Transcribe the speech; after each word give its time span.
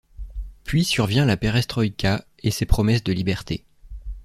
Puis 0.63 0.83
survient 0.83 1.25
la 1.27 1.37
perestroïka, 1.37 2.25
et 2.41 2.49
ses 2.49 2.65
promesses 2.65 3.03
de 3.03 3.13
liberté. 3.13 3.65